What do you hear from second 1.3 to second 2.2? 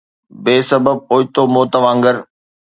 موت وانگر